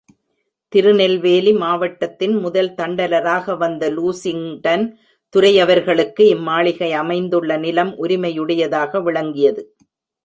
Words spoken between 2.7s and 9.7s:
தண்டலராக வந்த லூசிங்டன் துரையுவர்களுக்கு இம்மாளிகை அமைந்துள்ள நிலம் உரிமையுடையதாக விளங்கியது.